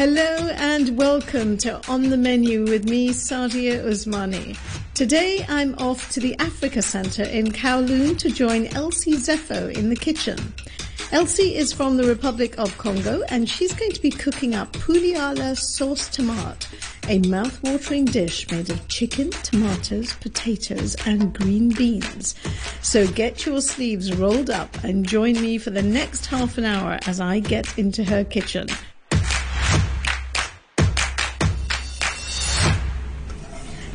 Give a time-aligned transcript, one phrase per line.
[0.00, 4.56] Hello and welcome to On the Menu with me, Sadia Usmani.
[4.94, 9.94] Today I'm off to the Africa Centre in Kowloon to join Elsie Zeffo in the
[9.94, 10.38] kitchen.
[11.12, 15.16] Elsie is from the Republic of Congo and she's going to be cooking up poulet
[15.16, 16.66] à la sauce tomate,
[17.06, 22.36] a mouth-watering dish made of chicken, tomatoes, potatoes and green beans.
[22.80, 26.98] So get your sleeves rolled up and join me for the next half an hour
[27.06, 28.68] as I get into her kitchen.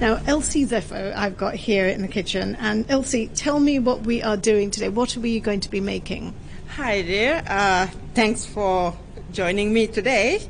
[0.02, 2.58] Now, Elsie Zeffo, I've got here in the kitchen.
[2.60, 4.90] And Elsie, tell me what we are doing today.
[4.90, 6.34] What are we going to be making?
[6.76, 7.42] Hi there.
[7.48, 8.94] Uh, thanks for
[9.32, 10.42] joining me today.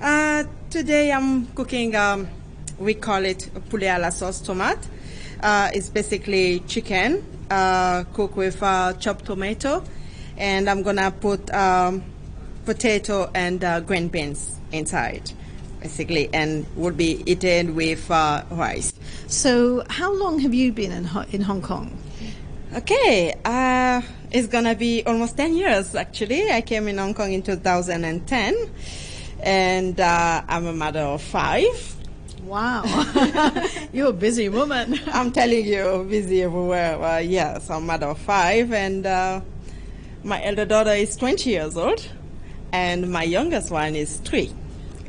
[0.00, 2.28] Uh, today I'm cooking, um,
[2.78, 4.86] we call it poulet à la sauce tomate.
[5.42, 9.82] Uh, it's basically chicken uh, cooked with uh, chopped tomato.
[10.36, 12.04] And I'm going to put um,
[12.64, 15.32] potato and uh, green beans inside
[15.84, 18.94] basically, and would be eaten with uh, rice.
[19.28, 21.96] So, how long have you been in, in Hong Kong?
[22.74, 24.00] Okay, uh,
[24.32, 26.50] it's gonna be almost 10 years actually.
[26.50, 28.54] I came in Hong Kong in 2010,
[29.42, 31.96] and uh, I'm a mother of five.
[32.44, 32.82] Wow,
[33.92, 34.98] you're a busy woman.
[35.12, 37.00] I'm telling you, busy everywhere.
[37.00, 39.40] Uh, yes, I'm a mother of five, and uh,
[40.24, 42.08] my elder daughter is 20 years old,
[42.72, 44.50] and my youngest one is three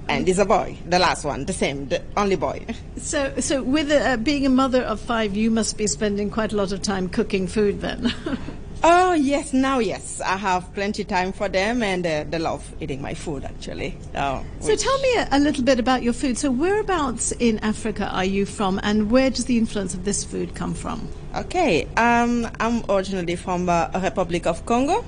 [0.08, 0.78] and is a boy.
[0.88, 2.66] The last one, the same, the only boy.
[2.98, 6.56] So, so with uh, being a mother of five, you must be spending quite a
[6.56, 8.14] lot of time cooking food then.
[8.84, 13.02] oh yes, now yes, I have plenty time for them, and uh, they love eating
[13.02, 13.98] my food actually.
[14.16, 16.38] Oh, so tell me a, a, little bit about your food.
[16.38, 20.56] So whereabouts in Africa are you from, and where does the influence of this food
[20.56, 21.08] come from?
[21.36, 25.04] Okay, um, I'm originally from uh, Republic of Congo,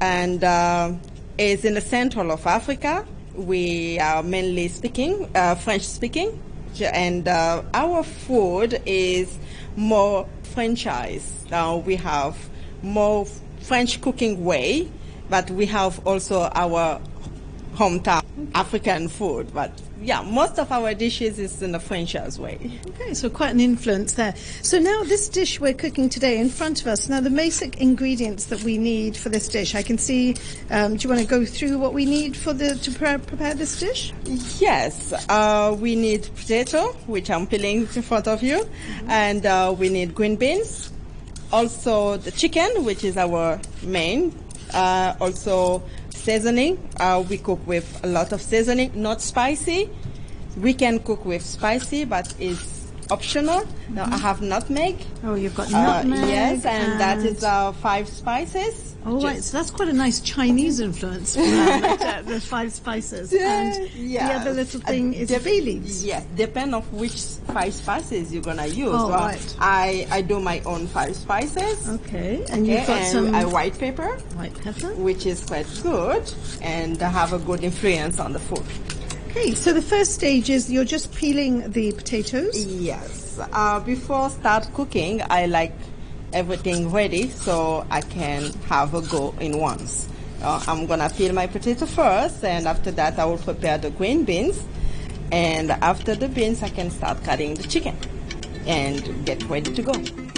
[0.00, 0.92] and uh,
[1.38, 3.06] it's in the central of Africa
[3.40, 6.40] we are mainly speaking uh, French speaking,
[6.80, 9.38] and uh, our food is
[9.76, 11.44] more franchise.
[11.50, 12.36] Now we have
[12.82, 13.26] more
[13.60, 14.88] French cooking way,
[15.28, 17.00] but we have also our
[17.74, 18.19] hometown
[18.54, 19.52] African food.
[19.52, 22.58] But yeah, most of our dishes is in the franchise way.
[22.88, 24.34] Okay, so quite an influence there.
[24.62, 27.08] So now this dish we're cooking today in front of us.
[27.08, 29.74] Now the basic ingredients that we need for this dish.
[29.74, 30.36] I can see.
[30.70, 33.54] Um, do you want to go through what we need for the to prepare, prepare
[33.54, 34.12] this dish?
[34.58, 39.10] Yes, uh, we need potato, which I'm peeling in front of you, mm-hmm.
[39.10, 40.92] and uh, we need green beans.
[41.52, 44.32] Also the chicken, which is our main.
[44.72, 45.82] Uh, also
[46.20, 46.78] seasoning.
[46.98, 49.90] Uh, we cook with a lot of seasoning, not spicy.
[50.56, 52.79] We can cook with spicy, but it's
[53.10, 53.60] optional.
[53.60, 53.98] Mm-hmm.
[53.98, 54.96] I have nutmeg.
[55.24, 56.18] Oh, you've got nutmeg.
[56.18, 58.96] Uh, yes, and, and, that is uh, five spices.
[59.04, 59.42] Oh, Just right.
[59.42, 61.36] So that's quite a nice Chinese influence.
[61.36, 63.32] uh, the five spices.
[63.32, 64.28] And yes.
[64.28, 66.04] the other little thing is dep- bay leaves.
[66.04, 67.20] Yes, depend of which
[67.52, 68.90] five spices you're gonna use.
[68.92, 69.56] Oh, well, right.
[69.58, 71.88] I, I do my own five spices.
[71.88, 72.44] Okay.
[72.50, 73.52] And okay, you've got and some...
[73.52, 74.08] white pepper.
[74.36, 74.92] White pepper.
[74.94, 78.64] Which is quite good and have a good influence on the food.
[79.30, 82.66] Okay, so the first stage is you're just peeling the potatoes.
[82.66, 83.38] Yes.
[83.52, 85.72] Uh, before start cooking, I like
[86.32, 90.08] everything ready so I can have a go in once.
[90.42, 94.24] Uh, I'm gonna peel my potato first and after that I will prepare the green
[94.24, 94.66] beans
[95.30, 97.96] and after the beans I can start cutting the chicken
[98.66, 100.29] and get ready to go.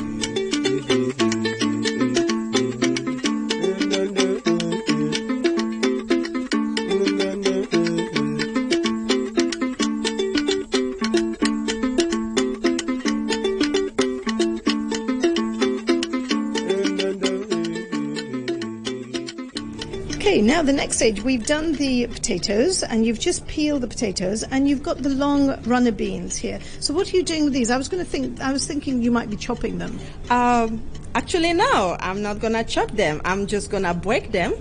[20.63, 24.69] Now the next stage, we've done the potatoes and you've just peeled the potatoes and
[24.69, 26.61] you've got the long runner beans here.
[26.79, 27.69] So what are you doing with these?
[27.69, 29.99] I was going to think, I was thinking you might be chopping them.
[30.31, 30.81] Um,
[31.17, 33.21] actually, no, I'm not going to chop them.
[33.25, 34.55] I'm just going to break them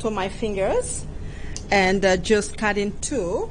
[0.00, 1.06] to my fingers
[1.70, 3.48] and uh, just cut in two.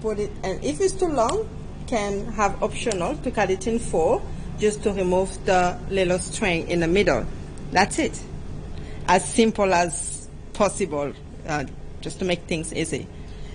[0.00, 1.48] Put it, and if it's too long,
[1.86, 4.22] can have optional to cut it in four
[4.58, 7.26] just to remove the little string in the middle.
[7.72, 8.18] That's it.
[9.06, 10.17] As simple as
[10.58, 11.12] possible,
[11.46, 11.64] uh,
[12.00, 13.06] just to make things easy.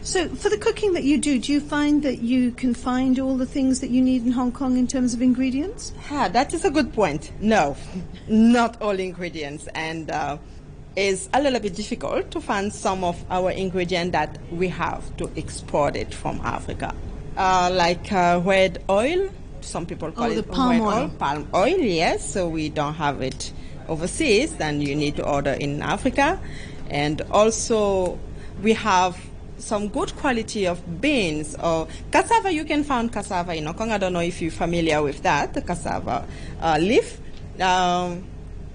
[0.03, 3.37] So, for the cooking that you do, do you find that you can find all
[3.37, 5.93] the things that you need in Hong Kong in terms of ingredients?
[6.09, 7.31] Ah, that is a good point.
[7.39, 7.75] No,
[8.27, 10.37] not all ingredients, and uh,
[10.95, 15.29] it's a little bit difficult to find some of our ingredients that we have to
[15.37, 16.93] export it from Africa,
[17.37, 19.29] uh, like uh, red oil.
[19.61, 20.93] Some people call oh, it palm oil.
[20.93, 21.09] oil.
[21.19, 22.33] Palm oil, yes.
[22.33, 23.53] So we don't have it
[23.87, 26.39] overseas, then you need to order in Africa.
[26.89, 28.19] And also,
[28.61, 29.17] we have
[29.57, 32.51] some good quality of beans or cassava.
[32.51, 33.91] You can find cassava in Hong Kong.
[33.91, 36.27] I don't know if you're familiar with that, the cassava
[36.61, 37.19] uh, leaf.
[37.59, 38.25] Um,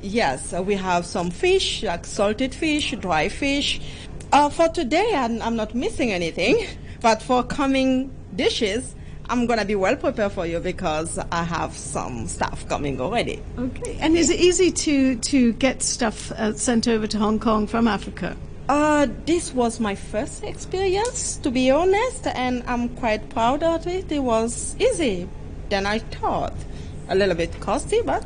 [0.03, 3.81] yes, we have some fish, like salted fish, dry fish.
[4.33, 6.67] Uh, for today, I'm, I'm not missing anything,
[7.01, 8.95] but for coming dishes,
[9.31, 13.43] I'm gonna be well prepared for you because I have some stuff coming already.
[13.59, 13.99] Okay.
[14.01, 17.87] And is it easy to to get stuff uh, sent over to Hong Kong from
[17.87, 18.37] Africa?
[18.69, 24.13] Uh, this was my first experience, to be honest, and I'm quite proud of it.
[24.13, 25.27] It was easy
[25.71, 26.55] than I thought.
[27.09, 28.25] A little bit costly, but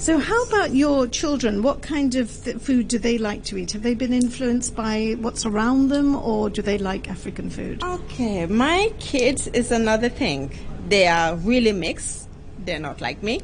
[0.00, 1.62] So, how about your children?
[1.62, 3.72] What kind of th- food do they like to eat?
[3.72, 7.82] Have they been influenced by what's around them, or do they like African food?
[7.84, 10.52] Okay, my kids is another thing.
[10.88, 12.30] They are really mixed.
[12.64, 13.42] They're not like me.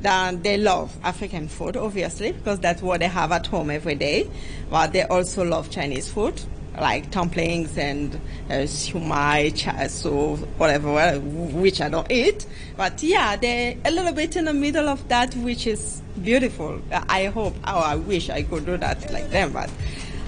[0.00, 4.28] They love African food, obviously, because that's what they have at home every day.
[4.70, 6.42] But they also love Chinese food,
[6.78, 8.14] like dumplings and
[8.48, 12.46] uh, shumai, char siu, whatever, which I don't eat.
[12.76, 16.80] But yeah, they're a little bit in the middle of that, which is beautiful.
[17.08, 19.70] I hope, oh, I wish I could do that like them, but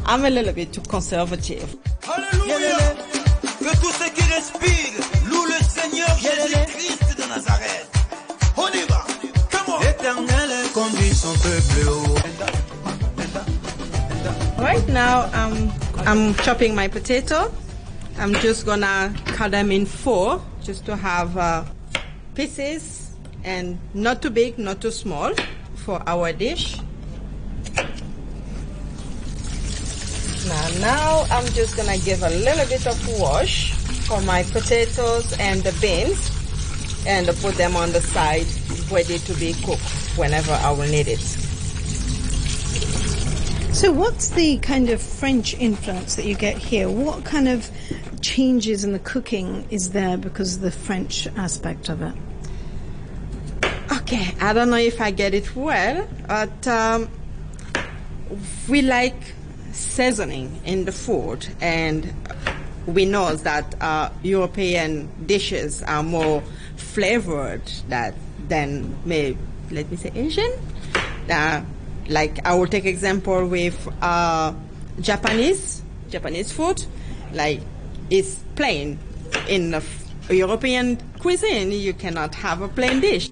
[0.06, 1.76] I'm a little bit too conservative.
[2.02, 2.96] Alléluia.
[3.58, 4.92] Que tout ce qui respire
[5.26, 7.88] loue le Seigneur Jésus-Christ de Nazareth.
[8.58, 9.06] On y va.
[9.50, 9.80] Come on.
[9.80, 12.18] L'éternel conduit son peuple haut.
[14.58, 15.70] Right now, um,
[16.06, 17.50] I'm chopping my potato.
[18.18, 21.64] I'm just gonna cut them in four, just to have uh,
[22.34, 25.32] pieces, and not too big, not too small,
[25.76, 26.76] for our dish.
[30.46, 33.72] Now, now I'm just gonna give a little bit of wash
[34.06, 36.30] for my potatoes and the beans,
[37.06, 38.46] and put them on the side,
[38.92, 39.80] ready to be cooked
[40.18, 41.53] whenever I will need it.
[43.74, 46.88] So, what's the kind of French influence that you get here?
[46.88, 47.68] What kind of
[48.20, 52.14] changes in the cooking is there because of the French aspect of it?
[53.90, 57.10] Okay, I don't know if I get it well, but um,
[58.68, 59.34] we like
[59.72, 62.14] seasoning in the food, and
[62.86, 66.44] we know that uh, European dishes are more
[66.76, 68.14] flavored that
[68.46, 69.36] than may
[69.72, 70.52] let me say Asian.
[71.28, 71.64] Uh,
[72.08, 74.52] like I will take example with uh,
[75.00, 76.84] Japanese Japanese food,
[77.32, 77.60] like
[78.10, 78.98] it's plain
[79.48, 79.80] in
[80.30, 81.72] European cuisine.
[81.72, 83.30] You cannot have a plain dish.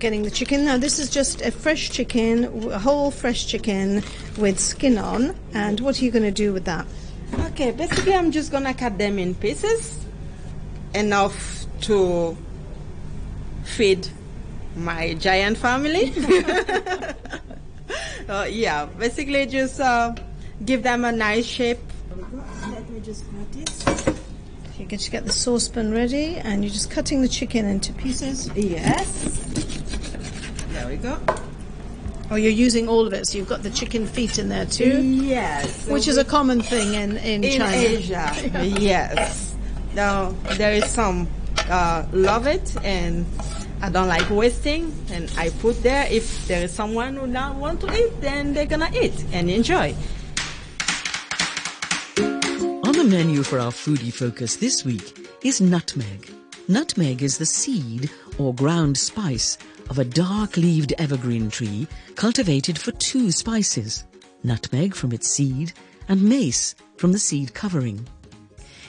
[0.00, 0.64] Getting the chicken.
[0.64, 4.02] Now this is just a fresh chicken, a whole fresh chicken
[4.36, 5.34] with skin on.
[5.54, 6.86] And what are you going to do with that?
[7.34, 9.98] Okay, basically I'm just gonna cut them in pieces,
[10.94, 12.36] enough to
[13.64, 14.08] feed
[14.76, 16.12] my giant family.
[18.28, 20.14] uh, yeah, basically just uh,
[20.64, 21.78] give them a nice shape.
[22.70, 24.14] Let me just cut it.
[24.78, 28.48] You get to get the saucepan ready, and you're just cutting the chicken into pieces.
[28.54, 29.47] Yes.
[30.88, 31.18] There we go.
[32.30, 35.02] Oh, you're using all of it, so you've got the chicken feet in there too,
[35.02, 35.86] Yes.
[35.86, 37.76] which is a common thing in in, in China.
[37.76, 38.32] Asia.
[38.80, 39.54] yes.
[39.94, 41.28] Now there is some
[41.68, 43.26] uh, love it and
[43.82, 47.82] I don't like wasting and I put there if there is someone who not want
[47.82, 49.94] to eat then they're gonna eat and enjoy.
[52.88, 56.30] On the menu for our foodie focus this week is nutmeg.
[56.66, 59.58] Nutmeg is the seed or ground spice
[59.90, 64.04] of a dark-leaved evergreen tree cultivated for two spices,
[64.42, 65.72] nutmeg from its seed
[66.08, 68.06] and mace from the seed covering.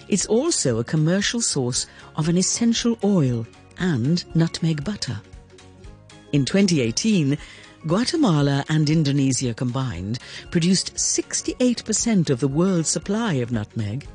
[0.08, 3.46] It's also a commercial source of an essential oil
[3.78, 5.22] and nutmeg butter.
[6.32, 7.38] In 2018,
[7.88, 10.20] Guatemala and Indonesia combined
[10.52, 14.08] produced 68% of the world's supply of nutmeg.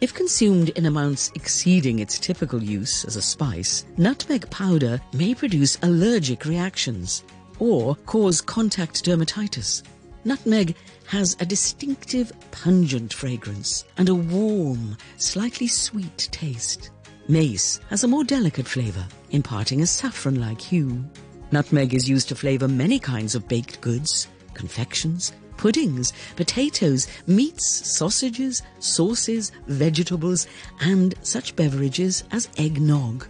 [0.00, 5.76] If consumed in amounts exceeding its typical use as a spice, nutmeg powder may produce
[5.82, 7.24] allergic reactions
[7.58, 9.82] or cause contact dermatitis.
[10.24, 10.76] Nutmeg
[11.06, 16.90] has a distinctive pungent fragrance and a warm, slightly sweet taste.
[17.26, 21.04] Mace has a more delicate flavor, imparting a saffron-like hue.
[21.50, 27.66] Nutmeg is used to flavor many kinds of baked goods, confections, puddings, potatoes, meats,
[27.98, 30.46] sausages, sauces, vegetables,
[30.80, 33.26] and such beverages as eggnog.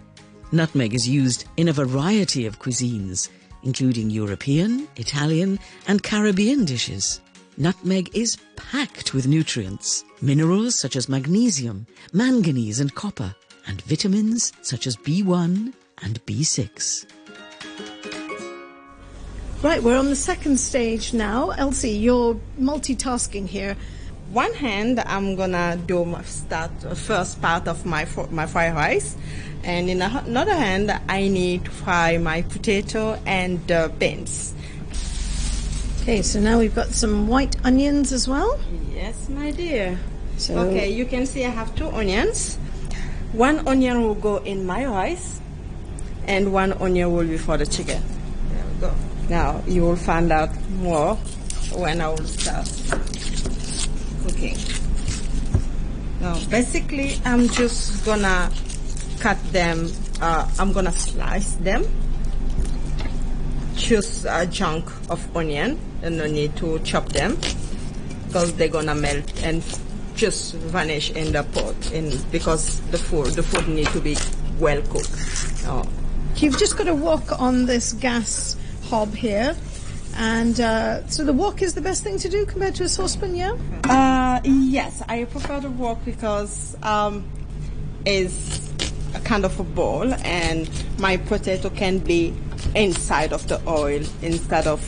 [0.51, 3.29] Nutmeg is used in a variety of cuisines,
[3.63, 7.19] including European, Italian, and Caribbean dishes.
[7.57, 13.35] Nutmeg is packed with nutrients, minerals such as magnesium, manganese, and copper,
[13.67, 17.05] and vitamins such as B1 and B6.
[19.61, 21.49] Right, we're on the second stage now.
[21.49, 23.75] Elsie, you're multitasking here.
[24.31, 29.17] One hand, I'm gonna do my start first part of my my fried rice,
[29.63, 34.53] and in another hand, I need to fry my potato and uh, beans.
[36.03, 38.57] Okay, so now we've got some white onions as well.
[38.93, 39.99] Yes, my dear.
[40.37, 42.55] So- okay, you can see I have two onions.
[43.33, 45.41] One onion will go in my rice,
[46.27, 48.01] and one onion will be for the chicken.
[49.29, 50.49] Now you will find out
[50.81, 51.15] more
[51.73, 52.65] when I will start
[54.23, 54.57] cooking.
[56.19, 58.51] Now, basically, I'm just gonna
[59.19, 59.91] cut them.
[60.19, 61.85] Uh, I'm gonna slice them.
[63.77, 67.37] Choose a chunk of onion, and no need to chop them
[68.27, 69.63] because they're gonna melt and
[70.15, 71.91] just vanish in the pot.
[71.93, 74.17] In because the food, the food need to be
[74.59, 75.15] well cooked.
[76.35, 78.55] You've just got to wok on this gas
[78.89, 79.55] hob here.
[80.15, 83.35] And uh, so the wok is the best thing to do compared to a saucepan,
[83.35, 83.55] yeah?
[83.85, 87.29] Uh, yes, I prefer the wok because um,
[88.05, 88.67] is
[89.15, 90.69] a kind of a bowl, and
[90.99, 92.33] my potato can be
[92.75, 94.81] inside of the oil instead of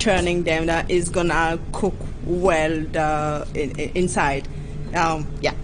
[0.00, 0.66] turning them.
[0.66, 1.94] That is gonna cook
[2.26, 4.48] well the, in, in- inside.
[4.94, 5.54] Um, yeah.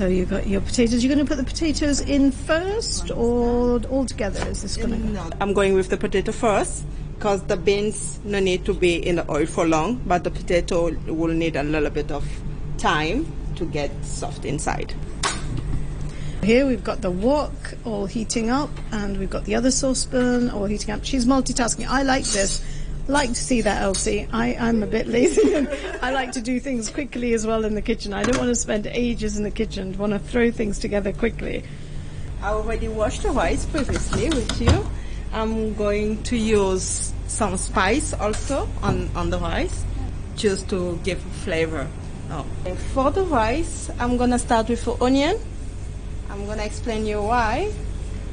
[0.00, 1.04] So you've got your potatoes.
[1.04, 4.40] You're going to put the potatoes in first or all together?
[4.48, 5.12] Is this going to go?
[5.12, 9.16] No, I'm going with the potato first because the beans no need to be in
[9.16, 12.26] the oil for long, but the potato will need a little bit of
[12.78, 14.94] time to get soft inside.
[16.42, 20.64] Here we've got the wok all heating up, and we've got the other saucepan all
[20.64, 21.04] heating up.
[21.04, 21.86] She's multitasking.
[21.86, 22.64] I like this.
[23.08, 24.28] Like to see that, Elsie.
[24.32, 25.54] I, I'm a bit lazy.
[25.54, 25.68] and
[26.02, 28.12] I like to do things quickly as well in the kitchen.
[28.12, 29.94] I don't want to spend ages in the kitchen.
[29.94, 31.64] I want to throw things together quickly.
[32.42, 34.86] I already washed the rice previously with you.
[35.32, 39.84] I'm going to use some spice also on, on the rice
[40.36, 41.86] just to give flavor.
[42.30, 42.44] Oh.
[42.94, 45.38] For the rice, I'm gonna start with the onion.
[46.30, 47.72] I'm gonna explain you why.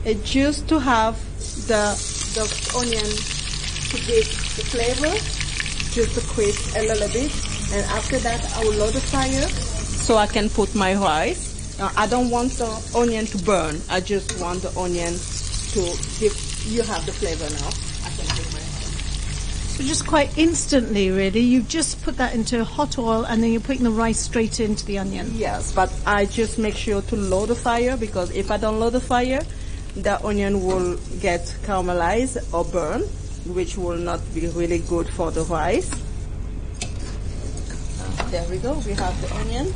[0.06, 1.20] It's just to have
[1.68, 1.98] the
[2.34, 2.46] the
[2.78, 3.37] onion
[3.89, 5.13] to give the flavor,
[5.91, 7.32] just to crisp a little bit,
[7.74, 9.48] and after that I will load the fire
[10.08, 11.77] so I can put my rice.
[11.77, 13.82] Now, I don't want the onion to burn.
[13.89, 15.13] I just want the onion
[15.74, 15.82] to
[16.17, 16.34] give.
[16.65, 17.67] You have the flavor now.
[18.08, 18.60] I can put my
[19.75, 23.60] So just quite instantly, really, you've just put that into hot oil, and then you're
[23.60, 25.29] putting the rice straight into the onion.
[25.36, 28.94] Yes, but I just make sure to load the fire because if I don't load
[28.94, 29.41] the fire,
[29.98, 33.03] the onion will get caramelized or burn,
[33.54, 35.89] which will not be really good for the rice.
[38.32, 38.74] There we go.
[38.86, 39.74] We have the onion,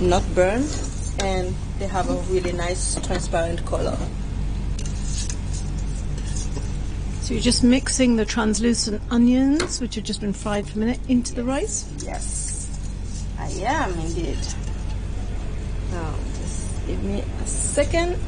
[0.00, 0.68] not burned,
[1.20, 3.96] and they have a really nice transparent color.
[7.22, 10.98] So you're just mixing the translucent onions, which have just been fried for a minute,
[11.08, 11.84] into the rice.
[11.98, 12.68] Yes,
[13.38, 14.38] I am indeed.
[15.92, 18.18] Now, just give me a second.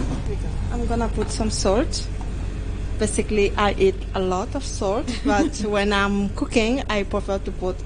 [0.00, 0.48] Here we go.
[0.72, 2.06] I'm gonna put some salt.
[2.98, 7.76] Basically, I eat a lot of salt, but when I'm cooking, I prefer to put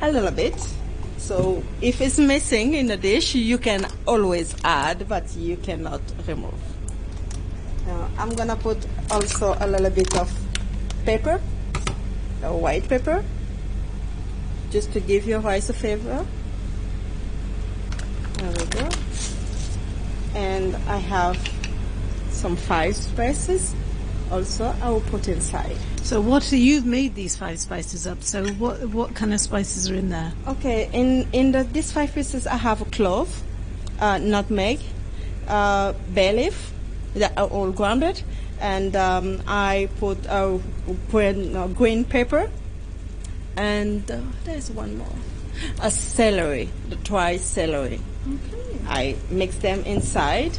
[0.00, 0.56] a little bit.
[1.18, 6.54] So if it's missing in the dish, you can always add, but you cannot remove.
[7.86, 8.78] Now, I'm gonna put
[9.10, 10.30] also a little bit of
[11.04, 11.40] pepper
[12.42, 13.24] a white pepper
[14.70, 16.26] just to give your rice a flavor.
[18.34, 18.88] There we go.
[20.66, 21.38] And I have
[22.30, 23.72] some five spices
[24.32, 25.76] also I will put inside.
[26.02, 28.20] So what you've made these five spices up?
[28.24, 30.32] So what what kind of spices are in there?
[30.48, 33.44] Okay, in in the these five pieces I have a clove,
[34.00, 34.80] uh, nutmeg,
[35.46, 36.72] uh, bay leaf,
[37.14, 38.24] that are all grounded,
[38.60, 40.58] and um, I put uh,
[41.12, 42.50] green, uh, green pepper,
[43.56, 45.16] and uh, there's one more,
[45.80, 48.00] a celery, the dry celery.
[48.88, 50.58] I mix them inside.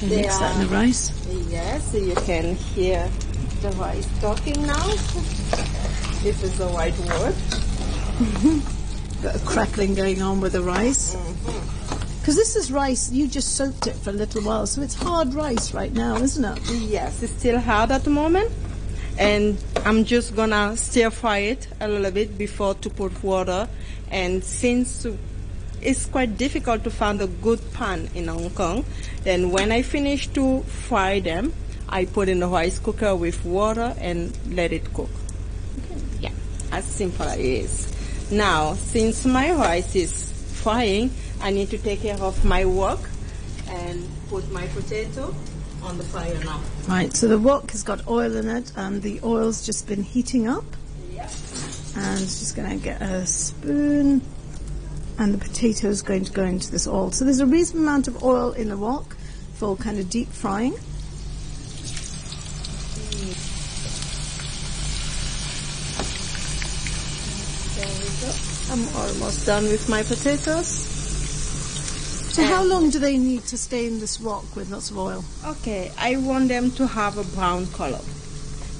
[0.00, 1.12] You They mix that in the rice.
[1.48, 3.08] Yes, so you can hear
[3.62, 4.86] the rice talking now.
[6.22, 7.34] this is the right word.
[9.22, 11.14] Got a crackling going on with the rice.
[11.14, 11.76] Mm-hmm.
[12.26, 15.32] Because this is rice, you just soaked it for a little while, so it's hard
[15.32, 16.58] rice right now, isn't it?
[16.72, 18.50] Yes, it's still hard at the moment.
[19.16, 23.68] And I'm just gonna stir fry it a little bit before to put water.
[24.10, 25.06] And since
[25.80, 28.84] it's quite difficult to find a good pan in Hong Kong.
[29.22, 31.52] Then when I finish to fry them,
[31.88, 35.10] I put in the rice cooker with water and let it cook.
[36.20, 36.32] Yeah,
[36.72, 38.30] as simple as it is.
[38.32, 42.98] Now, since my rice is frying, I need to take care of my wok
[43.68, 45.34] and put my potato
[45.82, 46.60] on the fire now.
[46.88, 50.48] Right, so the wok has got oil in it, and the oil's just been heating
[50.48, 50.64] up.
[51.12, 51.28] Yeah.
[51.96, 54.22] And just going to get a spoon,
[55.18, 57.10] and the potato is going to go into this oil.
[57.10, 59.16] So there's a reasonable amount of oil in the wok
[59.54, 60.72] for kind of deep frying.
[67.74, 68.32] There we go.
[68.70, 70.94] I'm almost done with my potatoes.
[72.34, 75.24] So how long do they need to stay in this wok with lots of oil?
[75.46, 78.02] Okay, I want them to have a brown color.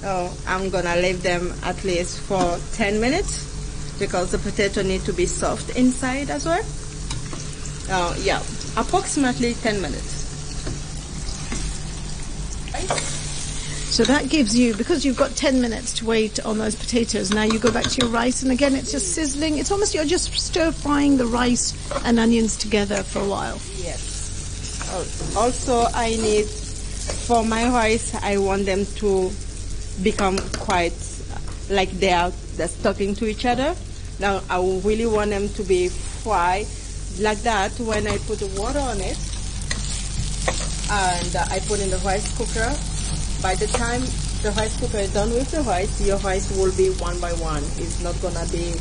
[0.00, 3.55] So I'm gonna leave them at least for 10 minutes
[3.98, 6.64] because the potato need to be soft inside as well.
[7.88, 8.40] Uh, yeah,
[8.76, 10.16] approximately 10 minutes.
[13.96, 17.44] So that gives you, because you've got 10 minutes to wait on those potatoes, now
[17.44, 19.56] you go back to your rice, and again it's just sizzling.
[19.56, 21.72] It's almost you're just stir frying the rice
[22.04, 23.58] and onions together for a while.
[23.78, 25.34] Yes.
[25.36, 29.30] Also, I need, for my rice, I want them to
[30.02, 30.92] become quite
[31.70, 33.74] like they are they're talking to each other.
[34.18, 36.66] Now, I really want them to be fried
[37.20, 39.16] like that when I put the water on it
[40.90, 42.70] and uh, I put in the rice cooker.
[43.42, 44.00] By the time
[44.42, 47.62] the rice cooker is done with the rice, your rice will be one by one.
[47.76, 48.74] It's not gonna be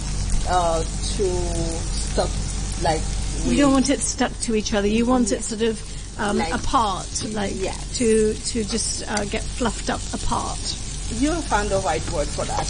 [0.47, 0.79] uh,
[1.15, 1.33] too
[1.91, 2.29] stuck
[2.83, 3.01] like
[3.43, 4.87] You we- don't want it stuck to each other.
[4.87, 5.81] You want it sort of
[6.19, 7.75] um, Like- apart, like Yeah.
[7.95, 10.59] to to just uh, get fluffed up apart.
[11.19, 12.67] You'll find the right word for that.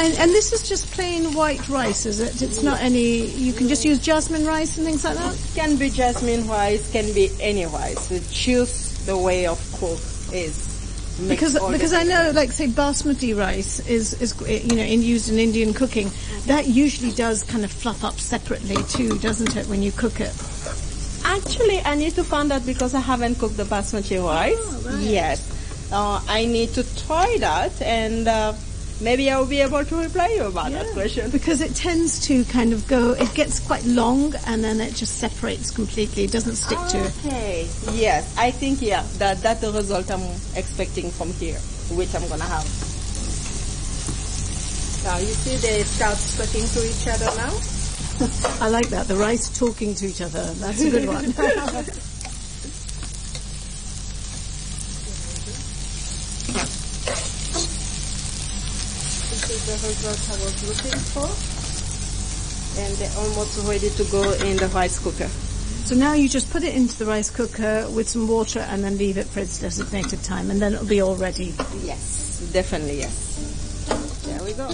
[0.00, 2.40] And and this is just plain white rice, is it?
[2.40, 3.26] It's not any.
[3.36, 5.36] You can just use jasmine rice and things like that.
[5.54, 8.10] Can be jasmine rice, can be any rice.
[8.10, 10.00] You choose the way of cook
[10.32, 10.70] is
[11.28, 15.38] Because because I know, like say basmati rice is is you know in used in
[15.38, 16.10] Indian cooking,
[16.46, 19.66] that usually does kind of fluff up separately too, doesn't it?
[19.66, 20.32] When you cook it.
[21.24, 24.56] Actually, I need to find out because I haven't cooked the basmati rice.
[24.56, 25.02] Oh, right.
[25.02, 25.44] Yes,
[25.92, 28.54] uh, I need to try that, and uh,
[29.00, 31.30] maybe I will be able to reply you about that question.
[31.30, 35.18] Because it tends to kind of go, it gets quite long and then it just
[35.18, 36.24] separates completely.
[36.24, 37.12] It doesn't stick to it.
[37.24, 37.68] Okay.
[37.92, 40.20] Yes, I think yeah that that's the result I'm
[40.54, 41.58] expecting from here,
[41.96, 42.64] which I'm gonna have.
[45.04, 47.80] Now you see they start talking to each other now.
[48.60, 49.08] I like that.
[49.08, 50.44] The rice talking to each other.
[50.54, 51.32] That's a good one.
[59.30, 61.28] This is the result I was looking for.
[62.80, 65.28] And they're almost ready to go in the rice cooker.
[65.28, 68.98] so now you just put it into the rice cooker with some water and then
[68.98, 71.54] leave it for its designated time and then it'll be all ready.
[71.82, 74.26] Yes, definitely yes.
[74.26, 74.68] There we go.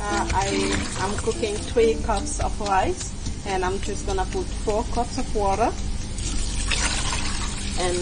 [0.00, 0.46] Uh, I
[1.00, 3.17] am cooking three cups of rice
[3.48, 5.72] and I'm just gonna put four cups of water
[7.80, 7.98] and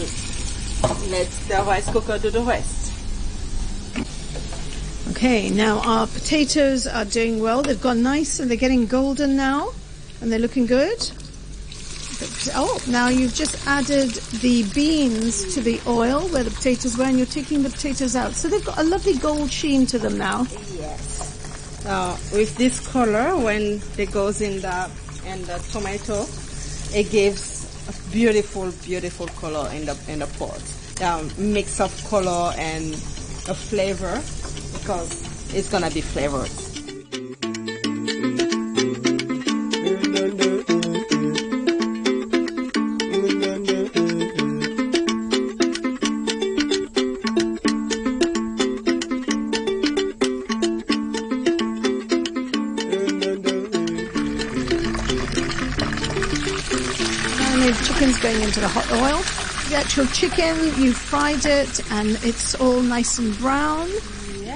[1.11, 2.93] let the rice cooker do the rest.
[5.11, 7.63] Okay, now our potatoes are doing well.
[7.63, 9.71] They've gone nice and they're getting golden now
[10.21, 11.11] and they're looking good.
[12.55, 17.19] Oh, now you've just added the beans to the oil where the potatoes were and
[17.19, 18.35] you're taking the potatoes out.
[18.35, 20.47] So they've got a lovely gold sheen to them now.
[20.75, 21.85] Yes.
[21.87, 24.91] Uh, with this color, when it goes in the
[25.27, 26.27] in the tomato,
[26.97, 30.63] it gives a beautiful, beautiful color in the in the pot.
[31.03, 34.15] Um, mix of color and a flavor
[34.79, 35.11] because
[35.55, 36.66] it's gonna be flavored.
[58.47, 59.19] Into the hot oil.
[59.69, 63.91] The actual chicken, you've fried it and it's all nice and brown.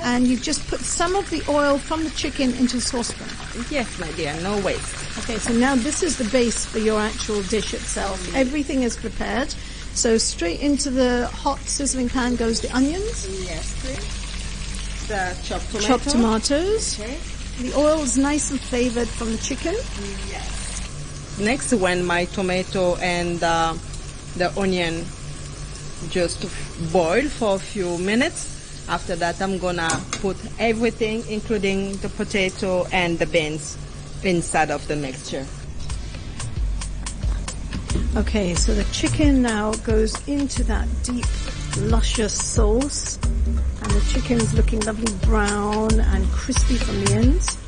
[0.02, 3.26] And you've just put some of the oil from the chicken into the saucepan.
[3.70, 5.18] Yes, my dear, no waste.
[5.18, 8.18] Okay, so now this is the base for your actual dish itself.
[8.28, 8.36] Mm-hmm.
[8.36, 9.48] Everything is prepared.
[9.92, 15.08] So straight into the hot sizzling pan goes the onions, Yes, please.
[15.08, 15.86] The chopped tomato.
[15.86, 17.00] chopped tomatoes.
[17.00, 17.18] Okay.
[17.60, 19.74] The oil is nice and flavored from the chicken.
[21.40, 23.74] Next, when my tomato and uh,
[24.36, 25.04] the onion
[26.10, 26.42] just
[26.92, 28.88] boil for a few minutes.
[28.88, 29.88] After that, I'm gonna
[30.20, 33.78] put everything, including the potato and the beans,
[34.22, 35.46] inside of the mixture.
[38.16, 41.26] Okay, so the chicken now goes into that deep,
[41.78, 47.59] luscious sauce, and the chicken's looking lovely brown and crispy from the ends.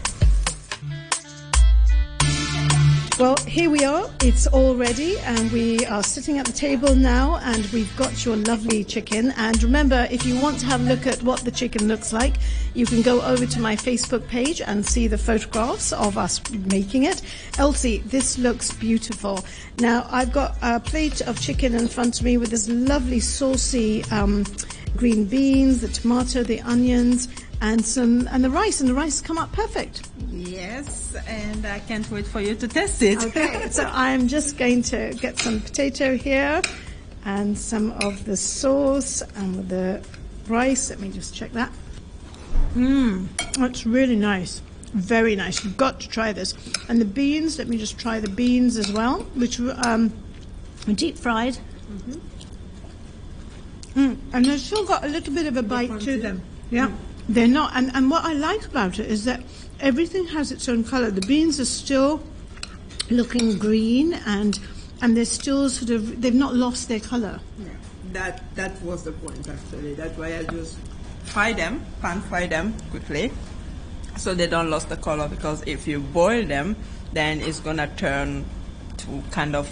[3.23, 4.11] Well, here we are.
[4.21, 8.35] It's all ready, and we are sitting at the table now, and we've got your
[8.35, 9.31] lovely chicken.
[9.37, 12.35] And remember, if you want to have a look at what the chicken looks like,
[12.75, 17.05] you can go over to my Facebook page and see the photographs of us making
[17.05, 17.23] it.
[17.59, 19.45] Elsie, this looks beautiful.
[19.79, 24.03] Now, I've got a plate of chicken in front of me with this lovely saucy
[24.11, 24.45] um,
[24.97, 27.29] green beans, the tomato, the onions,
[27.63, 28.81] and some and the rice.
[28.81, 30.11] And the rice come up perfect.
[30.29, 33.23] Yes, and I can't wait for you to test it.
[33.23, 36.61] Okay, so I'm just going to get some potato here
[37.25, 40.05] and some of the sauce and with the
[40.49, 40.91] rice.
[40.91, 41.73] Let me just check that.
[42.75, 44.61] Mmm, that's really nice.
[44.93, 45.65] Very nice.
[45.65, 46.55] You've got to try this.
[46.89, 50.13] And the beans, let me just try the beans as well, which were um,
[50.87, 51.59] deep fried.
[53.95, 56.43] Mm, and they've still got a little bit of a bite to them.
[56.71, 56.91] Yeah.
[57.29, 59.43] They're not, and, and what I like about it is that
[59.81, 61.11] everything has its own color.
[61.11, 62.23] The beans are still
[63.11, 64.59] looking green and
[65.03, 67.41] and they're still sort of they've not lost their color.
[67.59, 67.69] Yeah.
[68.13, 69.95] That that was the point actually.
[69.95, 70.79] That's why I just
[71.25, 73.33] fry them, pan fry them quickly,
[74.17, 75.29] so they don't lose the color.
[75.29, 76.77] Because if you boil them,
[77.13, 78.45] then it's gonna turn
[78.99, 79.69] to kind of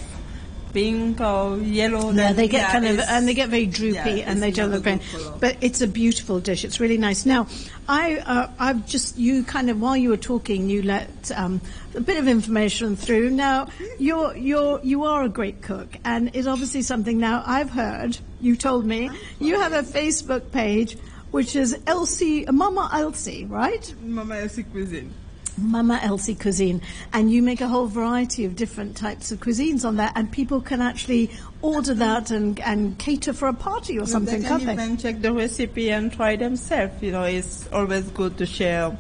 [0.73, 2.11] pink or yellow.
[2.13, 4.71] Yeah, they get yeah, kind of, and they get very droopy, yeah, and they don't
[4.71, 5.01] look very.
[5.39, 6.65] But it's a beautiful dish.
[6.65, 7.27] It's really nice.
[7.27, 7.47] Now,
[7.89, 11.61] I, uh, I've just you kind of while you were talking, you let um,
[11.95, 13.31] a bit of information through.
[13.31, 17.19] Now, you're you're you are a great cook, and it's obviously something.
[17.19, 20.97] Now, I've heard you told me you have a Facebook page.
[21.31, 23.95] Which is Elsie, Mama Elsie, right?
[24.03, 25.15] Mama Elsie cuisine.
[25.59, 26.83] Mama Elsie Cuisine,
[27.13, 30.61] and you make a whole variety of different types of cuisines on that, and people
[30.61, 31.31] can actually
[31.63, 34.73] order that and, and cater for a party or something, they can they?
[34.73, 37.03] even check the recipe and try themselves.
[37.03, 38.97] You know, it's always good to share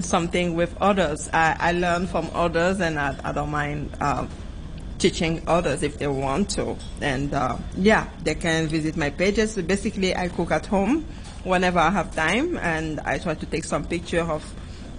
[0.00, 1.28] something with others.
[1.32, 4.26] I, I learn from others, and I, I don't mind uh,
[4.98, 6.76] teaching others if they want to.
[7.00, 9.56] And uh, yeah, they can visit my pages.
[9.56, 11.04] Basically, I cook at home
[11.44, 14.44] whenever I have time, and I try to take some picture of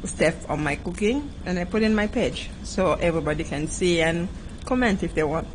[0.06, 4.28] stuff on my cooking, and I put in my page so everybody can see and
[4.66, 5.48] comment if they want.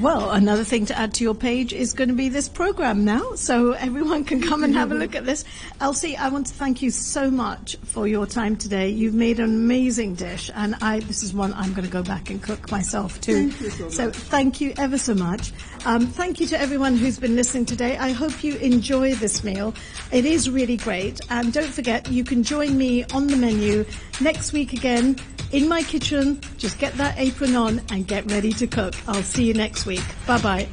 [0.00, 3.34] Well, another thing to add to your page is going to be this program now,
[3.34, 5.42] so everyone can come and have a look at this.
[5.80, 8.90] Elsie, I want to thank you so much for your time today.
[8.90, 12.28] You've made an amazing dish, and I this is one I'm going to go back
[12.28, 13.50] and cook myself too.
[13.90, 15.52] so, thank you ever so much.
[15.86, 17.96] Um, thank you to everyone who's been listening today.
[17.96, 19.74] I hope you enjoy this meal.
[20.12, 23.86] It is really great, and don't forget you can join me on the menu
[24.20, 25.16] next week again
[25.52, 26.40] in my kitchen.
[26.58, 28.94] Just get that apron on and get ready to cook.
[29.06, 30.04] I'll see you next week.
[30.26, 30.68] Bye bye.